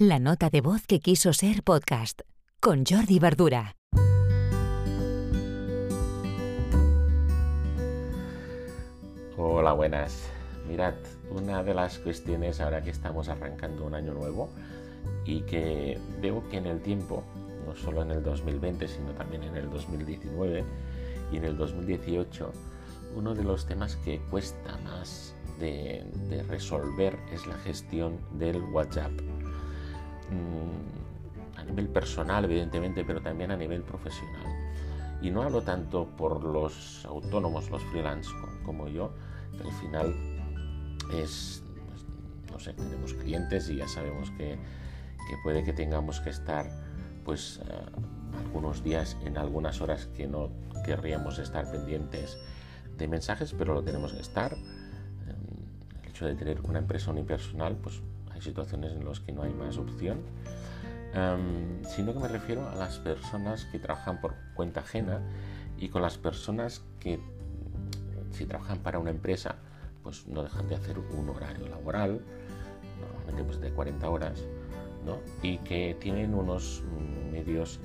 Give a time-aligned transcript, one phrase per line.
[0.00, 2.20] La nota de voz que quiso ser podcast
[2.60, 3.74] con Jordi Verdura.
[9.36, 10.30] Hola, buenas.
[10.68, 10.94] Mirad,
[11.32, 14.50] una de las cuestiones ahora que estamos arrancando un año nuevo
[15.24, 17.24] y que veo que en el tiempo,
[17.66, 20.64] no solo en el 2020, sino también en el 2019
[21.32, 22.52] y en el 2018,
[23.16, 26.04] uno de los temas que cuesta más de,
[26.48, 29.10] resolver es la gestión del WhatsApp.
[30.30, 34.46] Mm, a nivel personal, evidentemente, pero también a nivel profesional.
[35.20, 38.30] Y no hablo tanto por los autónomos, los freelance
[38.64, 39.12] como yo,
[39.56, 40.14] que al final
[41.14, 42.06] es, pues,
[42.52, 44.56] no sé, tenemos clientes y ya sabemos que,
[45.28, 46.66] que puede que tengamos que estar
[47.24, 50.50] pues eh, algunos días en algunas horas que no
[50.84, 52.38] querríamos estar pendientes
[52.96, 54.54] de mensajes, pero lo tenemos que estar.
[54.54, 58.00] Em, el hecho de tener una empresa unipersonal, pues
[58.38, 60.20] hay situaciones en las que no hay más opción.
[61.14, 65.20] Um, sino que me refiero a las personas que trabajan por cuenta ajena
[65.78, 67.18] y con las personas que
[68.30, 69.56] si trabajan para una empresa
[70.02, 72.20] pues no dejan de hacer un horario laboral
[73.00, 74.44] normalmente pues de 40 horas
[75.06, 75.16] ¿no?
[75.42, 76.82] y que tienen unos
[77.32, 77.80] medios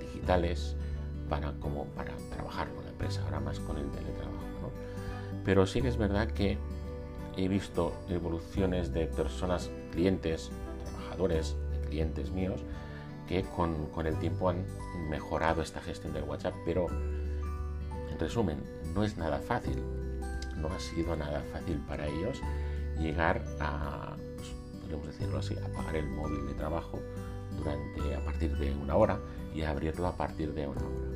[0.00, 0.76] digitales
[1.28, 4.46] para, como para trabajar con la empresa, ahora más con el teletrabajo.
[4.62, 4.70] ¿no?
[5.44, 6.58] Pero sí que es verdad que
[7.36, 10.50] he visto evoluciones de personas, clientes,
[10.84, 11.56] trabajadores,
[11.88, 12.60] clientes míos,
[13.28, 14.64] que con, con, el tiempo han
[15.08, 18.62] mejorado esta gestión del WhatsApp, pero en resumen,
[18.94, 19.82] no es nada fácil,
[20.56, 22.40] no ha sido nada fácil para ellos
[22.98, 24.48] llegar a, pues,
[24.80, 27.00] podemos decirlo así, apagar el móvil de trabajo
[27.56, 29.18] durante a partir de una hora
[29.54, 31.15] y abrirlo a partir de una hora.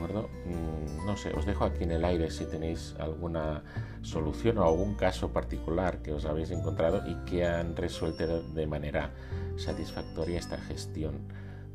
[0.00, 3.62] Mm, no sé, os dejo aquí en el aire si tenéis alguna
[4.02, 9.10] solución o algún caso particular que os habéis encontrado y que han resuelto de manera
[9.56, 11.18] satisfactoria esta gestión.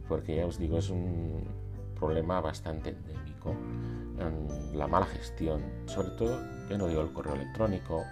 [0.08, 1.44] Porque ya os digo, es un
[2.00, 3.56] problema bastante endémico.
[4.74, 8.04] La mala gestión, sobre todo, yo no digo el correo electrónico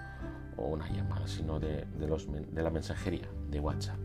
[0.57, 3.97] o una llamada, sino de, de la mensajería de WhatsApp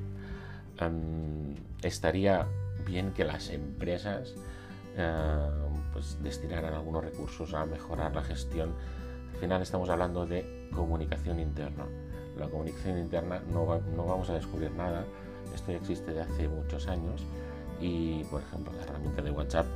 [1.83, 2.47] estaría
[2.85, 4.35] bien que las empresas
[5.93, 8.75] pues destinaran algunos recursos a mejorar la gestión.
[9.33, 11.87] Al final estamos hablando de comunicación interna.
[12.39, 15.05] La comunicación interna no, no vamos a descubrir nada.
[15.55, 17.23] Esto ya existe de hace muchos años
[17.81, 19.67] y, por ejemplo, la herramienta de WhatsApp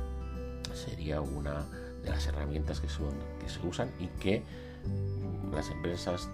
[0.73, 1.65] sería una
[2.03, 4.43] de las herramientas que, son, que se usan y que
[5.51, 6.29] las empresas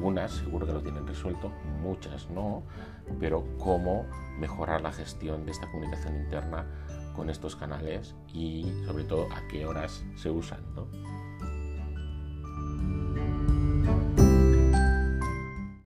[0.00, 1.52] algunas seguro que lo tienen resuelto,
[1.82, 2.62] muchas no,
[3.18, 4.06] pero cómo
[4.38, 6.64] mejorar la gestión de esta comunicación interna
[7.14, 10.60] con estos canales y sobre todo a qué horas se usan.
[10.74, 10.86] ¿no?